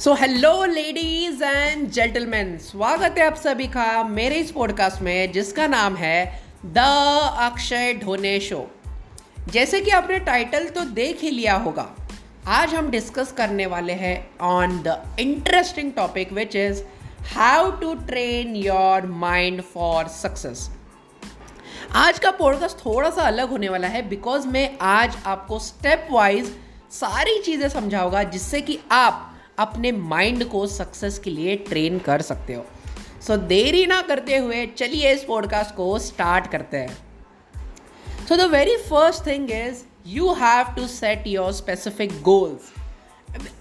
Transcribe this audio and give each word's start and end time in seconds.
So 0.00 0.12
hello 0.14 0.64
ladies 0.64 1.42
and 1.44 1.90
gentleman 1.90 2.56
स्वागत 2.58 3.14
है 3.18 3.26
आप 3.26 3.36
सभी 3.36 3.66
का 3.66 4.02
मेरे 4.04 4.34
इस 4.34 4.50
पॉडकास्ट 4.50 5.00
में, 5.02 5.32
जिसका 5.32 5.66
नाम 5.66 5.96
है 5.96 6.42
द 6.64 6.78
अक्षय 7.38 7.94
ढोने 7.94 8.40
शो 8.40 8.70
जैसे 9.52 9.80
कि 9.80 9.90
आपने 9.90 10.18
टाइटल 10.18 10.68
तो 10.68 10.84
देख 10.84 11.22
ही 11.22 11.30
लिया 11.30 11.54
होगा, 11.54 11.88
आज 12.46 12.74
हम 12.74 12.90
डिस्कस 12.90 13.32
करने 13.32 13.66
वाले 13.66 13.92
हैं 13.92 14.30
on 14.40 14.78
the 14.78 15.16
interesting 15.20 15.92
topic 15.92 16.32
which 16.32 16.56
is 16.56 16.82
how 17.34 17.70
to 17.70 17.94
train 17.94 18.56
your 18.56 19.06
mind 19.06 19.62
for 19.62 20.08
success 20.08 20.68
आज 21.92 22.18
का 22.18 22.30
पॉडकास्ट 22.30 22.78
थोड़ा 22.78 23.10
सा 23.10 23.22
अलग 23.22 23.50
होने 23.50 23.68
वाला 23.68 23.88
है 23.88 24.08
बिकॉज़ 24.08 24.46
मैं 24.48 24.70
आज 24.80 25.16
आपको 25.26 25.58
स्टेप 25.58 26.08
वाइज 26.10 26.54
सारी 26.90 27.42
चीज़ें 27.42 27.68
समझाऊँगा, 27.68 28.22
जिससे 28.22 28.60
कि 28.60 28.78
आप 28.92 29.24
अपने 29.58 29.92
माइंड 29.92 30.44
को 30.44 30.66
सक्सेस 30.66 31.18
के 31.18 31.30
लिए 31.30 31.56
ट्रेन 31.56 31.98
कर 31.98 32.22
सकते 32.22 32.54
हो। 32.54 32.64
सो 33.26 33.36
so, 33.36 33.42
देरी 33.42 33.86
ना 33.86 34.00
करते 34.02 34.36
हुए 34.36 34.66
चलिए 34.66 35.12
इस 35.12 35.24
पॉडकास्ट 35.24 35.74
को 35.74 35.98
स्टार्ट 35.98 36.46
करते 36.46 36.76
हैं। 36.76 36.96
So 38.28 38.36
the 38.36 38.40
very 38.40 38.76
first 38.76 39.26
thing 39.26 39.50
is 39.50 39.82
you 40.06 40.32
have 40.32 40.74
to 40.76 40.86
set 40.86 41.26
your 41.26 41.52
specific 41.52 42.22
goals 42.22 42.72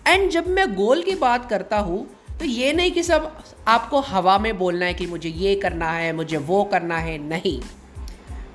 and 0.08 0.30
जब 0.30 0.48
मैं 0.48 0.76
गोल 0.76 1.02
की 1.04 1.16
बात 1.16 1.50
करता 1.50 1.80
हूँ 1.80 2.08
तो 2.40 2.46
ये 2.46 2.74
नहीं 2.74 2.92
कि 2.92 3.04
सब 3.04 3.44
आपको 3.68 4.00
हवा 4.00 4.38
में 4.40 4.58
बोलना 4.58 4.86
है 4.86 4.94
कि 4.94 5.06
मुझे 5.06 5.30
ये 5.30 5.56
करना 5.56 5.92
है 5.92 6.14
मुझे 6.14 6.38
वो 6.38 6.64
करना 6.64 6.98
है 6.98 7.18
नहीं। 7.18 7.62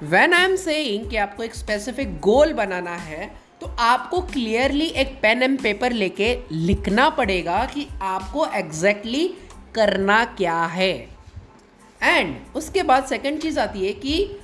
वेन 0.03 0.33
आई 0.33 0.45
एम 0.45 0.57
सेइंग 0.57 1.11
कि 1.11 1.17
आपको 1.17 1.43
एक 1.43 1.55
स्पेसिफिक 1.55 2.19
गोल 2.21 2.53
बनाना 2.53 2.95
है 2.97 3.42
तो 3.63 3.71
आपको 3.79 4.21
क्लियरली 4.21 4.85
एक 4.85 5.09
पेन 5.23 5.43
एंड 5.43 5.61
पेपर 5.61 5.93
लेके 5.93 6.39
लिखना 6.53 7.09
पड़ेगा 7.09 7.65
कि 7.65 7.87
आपको 8.03 8.47
एग्जैक्टली 8.47 9.29
exactly 9.29 9.75
करना 9.75 10.25
क्या 10.25 10.65
है। 10.65 10.93
एंड 12.03 12.37
उसके 12.55 12.83
बाद 12.83 13.05
सेकंड 13.05 13.41
चीज़ 13.41 13.61
आती 13.61 13.87
है 13.87 13.93
कि 13.93 14.41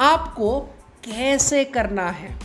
आपको 0.00 0.60
कैसे 1.04 1.64
करना 1.64 2.10
है। 2.10 2.38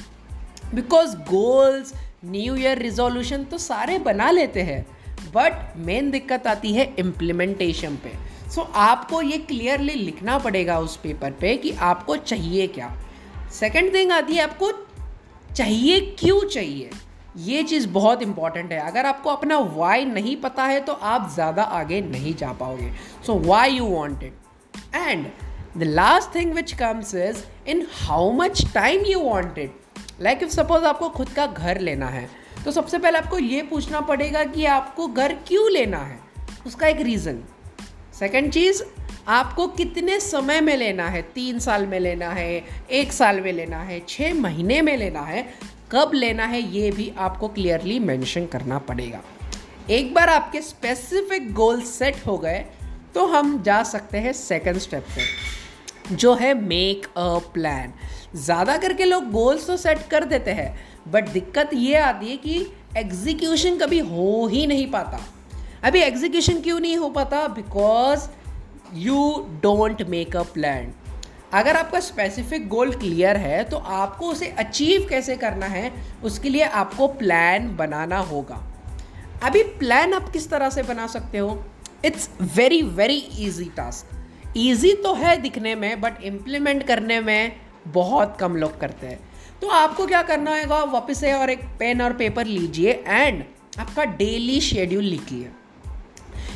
Because 0.75 1.15
goals 1.15 1.93
new 2.25 2.55
year 2.55 2.77
resolution 2.77 3.43
तो 3.43 3.57
सारे 3.57 3.99
बना 3.99 4.31
लेते 4.31 4.61
हैं 4.61 4.85
बट 5.35 5.73
मेन 5.77 6.11
दिक्कत 6.11 6.47
आती 6.47 6.73
है 6.73 6.93
इम्प्लीमेंटेशन 6.99 7.95
पे। 7.95 8.13
सो 8.51 8.61
so, 8.61 8.67
आपको 8.75 9.21
ये 9.21 9.37
क्लियरली 9.37 9.93
लिखना 9.93 10.37
पड़ेगा 10.37 10.79
उस 10.79 10.95
पेपर 10.97 11.31
पे 11.31 11.57
कि 11.57 11.71
आपको 11.71 12.15
चाहिए 12.15 12.67
क्या। 12.67 12.95
सेकेंड 13.59 13.93
थिंग 13.93 14.11
आती 14.11 14.35
है 14.35 14.43
आपको 14.43 14.71
चाहिए, 15.55 15.99
क्यों 16.19 16.41
चाहिए? 16.45 16.89
ये 17.37 17.63
चीज़ 17.63 17.87
बहुत 17.89 18.21
इंपॉर्टेंट 18.21 18.71
है। 18.71 18.79
अगर 18.81 19.05
आपको 19.05 19.29
अपना 19.29 19.57
वाई 19.73 20.05
नहीं 20.05 20.35
पता 20.41 20.63
है 20.65 20.79
तो 20.81 20.93
आप 20.93 21.29
ज़्यादा 21.33 21.63
आगे 21.79 22.01
नहीं 22.03 22.33
जा 22.35 22.51
पाओगे। 22.53 22.91
So 23.25 23.35
why 23.41 23.71
you 23.71 23.85
want 23.85 24.23
it 24.23 24.33
and 24.95 25.25
the 25.77 25.83
last 25.83 26.35
thing 26.35 26.53
which 26.53 26.73
comes 26.73 27.13
is 27.15 27.43
in 27.67 27.85
how 27.93 28.31
much 28.33 28.65
time 28.73 29.05
you 29.05 29.19
want 29.19 29.57
it 29.57 29.81
like 30.21 30.43
if 30.43 30.51
suppose 30.51 30.85
आपको 30.85 31.09
खुद 31.09 31.29
का 31.29 31.47
घर 31.47 31.79
लेना 31.79 32.07
है 32.09 32.27
तो 32.65 32.71
सबसे 32.71 32.97
पहले 32.97 33.17
आपको 33.17 33.39
ये 33.39 33.61
पूछना 33.63 34.01
पड़ेगा 34.01 34.43
कि 34.45 34.65
आपको 34.65 35.07
घर 35.07 35.33
क्यों 35.47 35.71
लेना 35.71 35.97
है? 35.97 36.19
उसका 36.67 36.87
एक 36.87 37.01
रीज़न 37.01 37.43
सेकेंड 38.19 38.51
चीज़ 38.53 38.83
आपको 39.27 39.67
कितने 39.67 40.19
समय 40.19 40.61
में 40.61 40.75
लेना 40.77 41.07
है? 41.07 41.21
तीन 41.35 41.59
साल 41.59 41.85
में 41.87 41.99
लेना 41.99 42.29
है, 42.29 42.63
एक 42.91 43.13
साल 43.13 43.39
में 43.41 43.51
लेना 43.53 43.79
है 43.79 43.99
छः 44.09 44.33
महीने 44.33 44.81
में 44.81 44.95
लेना 44.97 45.21
है? 45.21 45.47
कब 45.91 46.11
लेना 46.13 46.45
है 46.45 46.61
ये 46.73 46.91
भी 46.91 47.11
आपको 47.17 47.47
क्लियरली 47.47 47.97
मेंशन 48.01 48.45
करना 48.45 48.77
पड़ेगा। 48.79 49.21
एक 49.89 50.13
बार 50.13 50.29
आपके 50.29 50.61
स्पेसिफिक 50.61 51.51
गोल 51.53 51.81
सेट 51.83 52.25
हो 52.27 52.37
गए 52.37 52.65
तो 53.15 53.25
हम 53.27 53.61
जा 53.63 53.81
सकते 53.83 54.17
हैं 54.17 54.33
सेकंड 54.33 54.77
स्टेप 54.77 55.05
पे, 55.15 56.15
जो 56.15 56.33
है 56.33 56.53
मेक 56.61 57.05
अ 57.07 57.27
प्लान 57.53 57.93
ज़्यादा 58.35 58.77
करके 58.77 59.05
लोग 59.05 59.31
गोल्स 59.31 59.67
तो 59.67 59.77
सेट 59.77 60.07
कर 60.11 60.23
देते 60.25 60.51
हैं 60.51 60.75
बट 61.11 61.29
दिक्कत 61.29 61.69
ये 61.73 61.95
आती 61.97 62.29
है 62.29 62.37
कि 62.37 62.65
एग्जीक्यूशन 62.97 63.77
कभी 63.77 63.99
हो 64.01 64.47
ही 64.47 64.65
नहीं 64.67 64.89
पाता। 64.91 65.19
अभी 65.83 65.99
एग्जीक्यूशन 66.01 66.61
क्यों 66.61 66.79
नहीं 66.79 66.97
हो 66.97 67.09
पाता? 67.09 67.47
Because 67.49 68.27
you 68.93 69.47
don't 69.63 70.01
make 70.01 70.35
a 70.35 70.41
plan 70.43 70.93
अगर 71.53 71.77
आपका 71.77 71.99
स्पेसिफिक 71.99 72.67
गोल 72.67 72.91
क्लियर 72.93 73.37
है 73.37 73.63
तो 73.63 73.77
आपको 73.77 74.27
उसे 74.27 74.47
अचीव 74.49 75.05
कैसे 75.09 75.35
करना 75.35 75.65
है, 75.65 75.91
उसके 76.23 76.49
लिए 76.49 76.63
आपको 76.63 77.07
प्लान 77.07 77.75
बनाना 77.77 78.17
होगा। 78.19 78.61
अभी 79.43 79.63
प्लान 79.79 80.13
आप 80.13 80.29
किस 80.29 80.49
तरह 80.49 80.69
से 80.69 80.83
बना 80.83 81.07
सकते 81.07 81.37
हो? 81.37 81.63
It's 82.05 82.29
very 82.55 82.81
very 82.81 83.17
easy 83.37 83.65
task 83.77 84.53
easy 84.57 84.93
तो 84.93 85.13
है 85.13 85.35
दिखने 85.37 85.75
में 85.75 86.01
बट 86.01 86.23
इम्प्लीमेंट 86.23 86.83
करने 86.83 87.19
में 87.19 87.55
बहुत 87.87 88.37
कम 88.39 88.55
लोग 88.55 88.79
करते 88.79 89.07
हैं। 89.07 89.19
तो 89.61 89.67
आपको 89.67 90.05
क्या 90.05 90.21
करना 90.21 90.59
होगा? 90.59 90.83
वापस 90.83 91.19
से 91.19 91.33
और 91.33 91.49
एक 91.49 91.63
पेन 91.79 92.01
और 92.01 92.13
पेपर 92.13 92.45
लीजिए 92.45 93.03
एंड 93.07 93.43
आपका 93.79 94.05
डेली 94.05 94.59
शेड्यूल 94.61 95.03
लिखिए। 95.03 95.49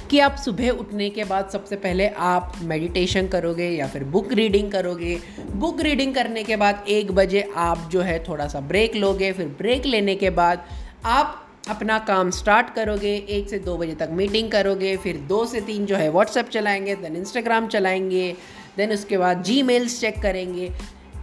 कि 0.09 0.19
आप 0.19 0.35
सुबह 0.35 0.69
उठने 0.69 1.09
के 1.09 1.23
बाद 1.23 1.49
सबसे 1.49 1.75
पहले 1.75 2.07
आप 2.07 2.53
मेडिटेशन 2.61 3.27
करोगे 3.27 3.69
या 3.69 3.87
फिर 3.87 4.03
बुक 4.03 4.33
रीडिंग 4.33 4.71
करोगे। 4.71 5.19
बुक 5.51 5.81
रीडिंग 5.81 6.15
करने 6.15 6.43
के 6.43 6.55
बाद 6.55 6.85
एक 6.87 7.11
बजे 7.11 7.51
आप 7.55 7.89
जो 7.91 8.01
है 8.01 8.23
थोड़ा 8.23 8.47
सा 8.47 8.59
ब्रेक 8.59 8.95
लोगे, 8.95 9.31
फिर 9.31 9.45
ब्रेक 9.45 9.85
लेने 9.85 10.15
के 10.15 10.29
बाद 10.29 10.65
आप 11.05 11.45
अपना 11.69 11.99
काम 11.99 12.31
स्टार्ट 12.31 12.73
करोगे। 12.73 13.15
एक 13.29 13.49
से 13.49 13.59
दो 13.59 13.77
बजे 13.77 13.95
तक 13.95 14.09
मीटिंग 14.11 14.51
करोगे, 14.51 14.97
फिर 14.97 15.17
दो 15.17 15.45
से 15.45 15.61
तीन 15.61 15.85
जो 15.85 15.95
है 15.95 16.09
व्हाट्सएप 16.09 16.49
चलाएँगे 16.49 16.95
देन 16.95 17.15
इंस्टाग्राम 17.15 17.67
चलाएँगे 17.67 18.35
देन 18.77 18.91
उसके 18.91 19.17
बाद 19.17 19.43
जी 19.43 19.63
मेल्स 19.63 20.01
चेक 20.01 20.21
करेंगे। 20.21 20.71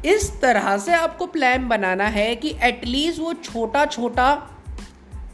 इस 0.05 0.41
तरह 0.41 0.79
से 0.79 0.93
आपको 0.93 1.27
प्लान 1.27 1.69
बनाना 1.69 2.07
है 2.07 2.37
कि 2.37 2.55
एटलीस्ट 2.63 3.21
वो 3.21 3.33
छोटा 3.33 3.87
छोटा 3.87 4.51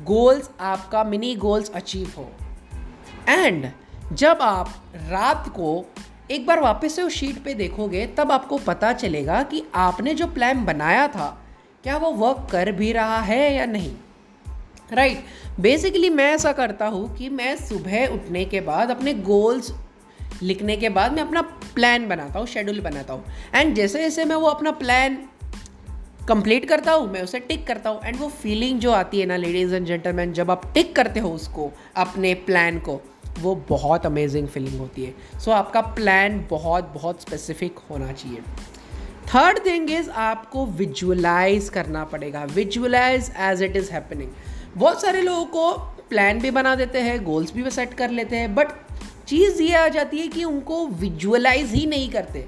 गोल्स 0.02 0.50
आपका 0.60 1.04
मिनी 1.04 1.36
गोल्स 1.36 1.70
अचीव 1.70 2.12
हो। 2.16 2.32
एंड 3.28 3.70
जब 4.12 4.38
आप 4.40 4.74
रात 5.08 5.48
को 5.48 5.86
एक 6.30 6.46
बार 6.46 6.60
वापस 6.60 6.94
से 6.96 7.02
उस 7.02 7.12
शीट 7.12 7.42
पे 7.44 7.54
देखोगे, 7.54 8.06
तब 8.06 8.32
आपको 8.32 8.58
पता 8.58 8.92
चलेगा 8.92 9.42
कि 9.42 9.64
आपने 9.74 10.14
जो 10.14 10.26
प्लान 10.26 10.64
बनाया 10.64 11.08
था, 11.08 11.38
क्या 11.82 11.96
वो 11.96 12.10
वर्क 12.10 12.48
कर 12.52 12.72
भी 12.72 12.92
रहा 12.92 13.20
है 13.20 13.54
या 13.54 13.66
नहीं 13.66 13.94
राइट 14.92 15.12
right. 15.12 15.60
बेसिकली 15.60 16.10
मैं 16.10 16.32
ऐसा 16.34 16.52
करता 16.52 16.86
हूँ 16.86 17.16
कि 17.16 17.28
मैं 17.28 17.56
सुबह 17.56 18.06
उठने 18.06 18.44
के 18.44 18.60
बाद, 18.60 18.90
अपने 18.90 19.14
गोल्स 19.14 19.72
लिखने 20.42 20.76
के 20.76 20.88
बाद 20.88 21.12
मैं 21.12 21.22
अपना 21.22 21.40
प्लान 21.74 22.08
बनाता 22.08 22.38
हूँ 22.38 22.46
शेड्यूल 22.46 22.80
बनाता 22.80 23.12
हूँ 23.12 23.24
एंड 23.54 23.74
जैसे 23.74 23.98
जैसे 23.98 24.24
मैं 24.24 24.36
वो 24.36 24.46
अपना 24.46 24.70
प्लान 24.70 25.18
कंप्लीट 26.28 26.64
करता 26.68 26.92
हूँ 26.92 27.10
मैं 27.12 27.22
उसे 27.22 27.38
टिक 27.40 27.66
करता 27.66 27.90
हूँ। 27.90 28.00
एंड 28.04 28.16
वो 28.16 28.28
फीलिंग 28.28 28.80
जो 28.80 28.90
आती 28.92 29.20
है 29.20 29.26
ना 29.26 29.36
लेडीज़ 29.36 29.74
एंड 29.74 29.86
जेंटलमैन 29.86 30.32
जब 30.32 30.50
आप 30.50 30.70
टिक 30.74 30.94
करते 30.96 31.20
हो 31.20 31.30
उसको 31.30 31.70
अपने 31.96 32.34
प्लान 32.34 32.78
को 32.78 33.00
वो 33.40 33.54
बहुत 33.68 34.06
अमेजिंग 34.06 34.48
फीलिंग 34.48 34.78
होती 34.78 35.04
है। 35.04 35.14
सो 35.32 35.50
so, 35.50 35.56
आपका 35.56 35.80
प्लान 35.80 36.46
बहुत 36.50 36.92
बहुत 36.94 37.22
स्पेसिफिक 37.22 37.78
होना 37.90 38.12
चाहिए। 38.12 38.40
थर्ड 39.34 39.66
थिंग 39.66 39.90
इज़ 39.90 40.10
आपको 40.10 40.66
विजुअलाइज 40.66 41.68
करना 41.68 42.04
पड़ेगा। 42.04 42.44
Visualise 42.44 43.32
as 43.40 43.62
it 43.62 43.76
is 43.76 43.90
happening 43.90 44.30
बहुत 44.76 45.02
सारे 45.02 45.22
लोगों 45.22 45.44
को 45.44 45.72
प्लान 46.10 46.38
भी 46.38 46.50
बना 46.50 46.74
देते 46.74 47.00
हैं 47.00 47.22
गोल्स 47.24 47.52
भी 47.52 47.70
सेट 47.70 47.94
कर 47.94 48.10
लेते 48.10 48.36
हैं 48.36 48.54
बट 48.54 48.68
चीज़ 49.26 49.62
ये 49.62 49.74
आ 49.74 49.88
जाती 49.88 50.18
है 50.18 50.28
कि 50.28 50.44
उनको 50.44 50.86
विजुअलाइज 50.86 51.70
ही 51.70 51.86
नहीं 51.86 52.10
करते। 52.10 52.46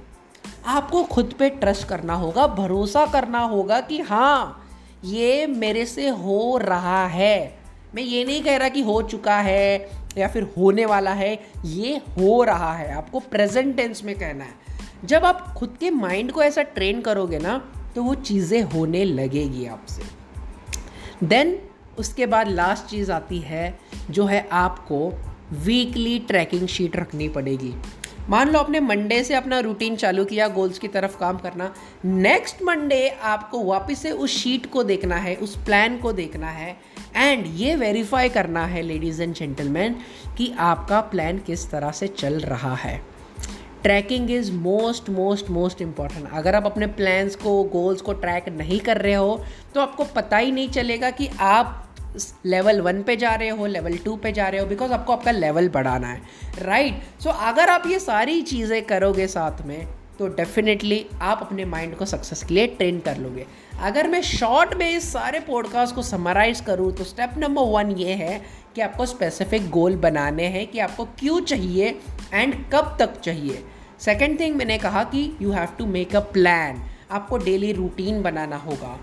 आपको 0.67 1.03
खुद 1.05 1.33
पे 1.39 1.49
ट्रस्ट 1.51 1.87
करना 1.89 2.15
होगा, 2.15 2.47
भरोसा 2.47 3.05
करना 3.07 3.41
होगा 3.41 3.81
कि 3.81 4.01
हाँ 4.01 4.61
ये 5.05 5.47
मेरे 5.47 5.85
से 5.87 6.09
हो 6.09 6.57
रहा 6.59 7.07
है। 7.07 7.59
मैं 7.95 8.03
ये 8.03 8.25
नहीं 8.25 8.43
कह 8.43 8.57
रहा 8.57 8.69
कि 8.69 8.81
हो 8.81 9.01
चुका 9.03 9.37
है 9.37 9.91
या 10.19 10.29
फिर 10.29 10.43
होने 10.57 10.85
वाला 10.87 11.13
है, 11.13 11.33
ये 11.65 11.97
हो 11.97 12.43
रहा 12.45 12.73
है। 12.73 12.95
आपको 12.95 13.21
प्रेजेंट 13.21 13.77
टेंस 13.77 14.03
में 14.05 14.15
कहना 14.15 14.45
है। 14.45 14.63
जब 15.05 15.25
आप 15.25 15.47
खुद 15.55 15.77
के 15.81 15.91
माइंड 15.91 16.33
को 16.33 16.43
ऐसा 16.43 16.63
ट्रेन 16.63 17.01
करोगे 17.01 17.39
ना 17.39 17.57
तो 17.95 18.03
वो 18.03 18.15
चीज़ें 18.15 18.63
होने 18.65 19.05
लगेगी 19.05 19.67
आपसे। 19.67 20.03
देन 21.27 21.59
उसके 21.99 22.27
बाद 22.27 22.49
लास्ट 22.49 22.87
चीज़ 22.87 23.13
आती 23.13 23.39
है, 23.39 23.79
जो 24.11 24.25
है 24.25 24.47
आपको 24.53 25.13
वीकली 25.65 26.19
ट्रैकिंग 26.19 26.67
शीट 26.69 26.97
रखनी 26.97 27.29
पड़ेगी। 27.29 27.75
मान 28.31 28.51
लो 28.51 28.59
आपने 28.59 28.81
मंडे 28.81 29.23
से 29.25 29.35
अपना 29.35 29.59
रूटीन 29.61 29.97
चालू 29.97 30.25
किया 30.25 30.49
गोल्स 30.49 30.79
की 30.79 30.89
तरफ़ 30.89 31.17
काम 31.19 31.39
करना। 31.39 31.73
नेक्स्ट 32.05 32.63
मंडे 32.63 33.09
आपको 33.09 33.63
वापस 33.65 33.99
से 33.99 34.11
उस 34.11 34.37
शीट 34.37 34.67
को 34.67 34.85
देखना 34.85 35.17
है, 35.17 35.35
उस 35.37 35.57
प्लान 35.65 35.99
को 35.99 36.13
देखना 36.13 36.51
है 36.51 36.77
एंड 37.17 37.45
ये 37.57 37.75
वेरीफाई 37.77 38.29
करना 38.29 38.65
है 38.67 38.83
लेडीज़ 38.83 39.23
एंड 39.23 39.35
जेंटलमैन 39.35 39.97
कि 40.39 40.53
आपका 40.61 41.01
प्लान 41.01 41.39
किस 41.39 41.71
तरह 41.71 41.91
से 41.91 42.07
चल 42.09 42.41
रहा 42.41 42.75
है। 42.75 43.01
Tracking 43.83 44.31
is 44.31 44.53
most 44.53 45.11
most 45.11 45.51
most 45.51 45.81
important 45.83 46.29
अगर 46.33 46.55
आप 46.55 46.67
अपने 46.67 46.87
प्लान्स 46.89 47.37
को 47.37 47.63
गोल्स 47.73 48.01
को 48.01 48.13
ट्रैक 48.15 48.49
नहीं 48.49 48.81
कर 48.81 48.99
रहे 48.99 49.15
हो 49.15 49.41
तो 49.75 49.81
आपको 49.81 50.05
पता 50.15 50.37
ही 50.37 50.53
नहीं 50.53 50.69
चलेगा 50.69 51.11
कि 51.11 51.29
आप 51.41 51.81
लेवल 52.47 52.81
वन 52.81 53.03
पे 53.03 53.17
जा 53.17 53.35
रहे 53.35 53.49
हो 53.49 53.67
लेवल 53.67 53.97
टू 53.97 54.17
पे 54.17 54.33
जा 54.33 54.49
रहे 54.49 54.61
हो 54.61 54.67
बिकॉज़ 54.67 54.93
आपको 54.93 55.13
आपका 55.13 55.31
लेवल 55.31 55.69
बढ़ाना 55.69 56.09
है 56.09 56.21
राइट 56.59 56.95
right? 56.95 57.23
सो 57.23 57.31
so, 57.31 57.37
अगर 57.41 57.69
आप 57.69 57.87
ये 57.87 57.99
सारी 57.99 58.41
चीज़ें 58.43 58.83
करोगे 58.83 59.27
साथ 59.27 59.63
में 59.67 59.87
तो 60.19 60.27
डेफिनेटली 60.29 61.07
आप 61.23 61.39
अपने 61.43 61.65
माइंड 61.65 61.97
को 61.97 62.05
सक्सेस 62.05 62.43
के 62.43 62.55
लिए 62.55 62.67
ट्रेन 62.67 62.99
कर 63.01 63.17
लोगे। 63.17 63.47
अगर 63.81 64.09
मैं 64.09 64.21
शॉर्ट 64.23 64.75
में 64.75 64.89
इस 64.91 65.13
सारे 65.13 65.41
पॉडकास्ट 65.41 65.95
को 65.95 66.03
समराइज 66.03 66.61
करूँ 66.61 66.93
तो 66.93 67.05
स्टेप 67.05 67.31
नंबर 67.39 67.63
वन 67.63 67.91
ये 67.91 68.13
है 68.13 68.41
कि 68.75 68.81
आपको 68.81 69.07
स्पेसिफिक 69.07 69.69
गोल 69.71 69.97
बनाने 69.97 70.47
हैं 70.47 70.67
कि 70.67 70.79
आपको 70.79 71.05
क्यों 71.19 71.41
चाहिए 71.41 71.89
एंड 72.35 72.55
कब 72.73 72.97
तक 72.99 73.21
चाहिए। 73.21 73.65
सेकेंड 74.01 74.39
थिंग 74.41 74.57
मैंने 74.57 74.79
कहा 74.79 75.03
कि 75.05 75.37
you 75.43 75.53
have 75.53 75.69
to 75.79 75.87
make 75.87 76.17
a 76.17 76.21
plan 76.33 76.83
आपको 77.11 77.39
डेली 77.39 77.73
रूटीन 77.73 78.23
बनाना 78.23 78.57
होगा। 78.57 78.99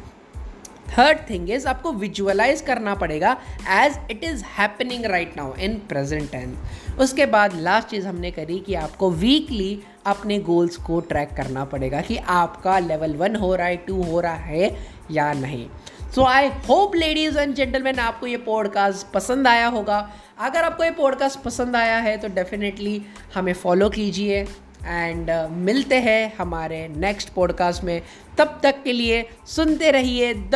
थर्ड 0.98 1.20
थिंग 1.30 1.50
इज़ 1.50 1.68
आपको 1.68 1.92
विजुअलाइज 1.94 2.62
करना 2.62 2.96
पड़ेगा 2.96 3.36
as 3.72 4.00
it 4.12 4.24
is 4.24 4.44
happening 4.58 5.06
right 5.06 5.38
now 5.38 5.54
in 5.56 5.76
present 5.90 6.32
tense 6.32 7.00
उसके 7.00 7.26
बाद 7.26 7.60
लास्ट 7.60 7.88
चीज़ 7.88 8.08
हमने 8.08 8.32
करी 8.32 8.60
कि 8.60 8.74
आपको 8.76 9.10
वीकली 9.12 9.72
अपने 10.08 10.38
गोल्स 10.40 10.78
को 10.78 11.00
ट्रैक 11.00 11.30
करना 11.38 11.66
पड़ेगा 11.66 12.02
कि 12.02 12.18
आपका 12.18 12.78
लेवल 12.80 13.16
वन 13.16 13.36
हो 13.36 13.56
रहा 13.56 13.68
है 13.68 13.76
टू 13.78 14.02
हो 14.04 14.20
रहा 14.20 14.34
है 14.34 14.76
या 15.12 15.32
नहीं. 15.34 15.68
So 16.16 16.24
I 16.24 16.48
hope 16.68 16.96
ladies 16.96 17.38
and 17.40 17.54
gentleman 17.56 18.00
आपको 18.00 18.28
ये 18.28 18.38
पॉडकास्ट 18.38 19.12
पसंद 19.14 19.48
आया 19.48 19.68
होगा. 19.68 20.00
अगर 20.40 20.64
आपको 20.64 20.84
ये 20.84 20.92
पॉडकास्ट 20.92 21.40
पसंद 21.40 21.76
आया 21.76 21.98
है 21.98 22.18
तो 22.18 22.28
डेफिनेटली 22.28 23.02
हमें 23.36 23.54
फॉलो 23.54 23.90
कीजिए. 23.90 24.46
एंड 24.86 25.30
uh, 25.32 25.52
मिलते 25.52 25.96
हैं 25.96 26.34
हमारे 26.38 26.88
नेक्स्ट 26.88 27.30
पॉडकास्ट 27.30 27.84
में। 27.84 28.02
तब 28.38 28.60
तक 28.64 28.84
के 28.84 28.94
लिए 28.94 29.30
सुनते 29.48 29.92
रहिए 29.92 30.34
the 30.34 30.56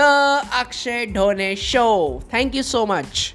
Akshay 0.54 1.06
Dhone 1.06 1.56
show 1.56 1.88
thank 2.34 2.56
you 2.56 2.64
so 2.64 2.86
much 2.86 3.34